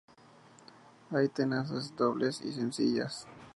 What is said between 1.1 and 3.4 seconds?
Hay tenazas "dobles" y "sencillas".